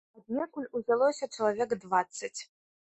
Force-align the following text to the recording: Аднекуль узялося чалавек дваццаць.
Аднекуль 0.19 0.67
узялося 0.79 1.31
чалавек 1.37 1.79
дваццаць. 1.87 2.37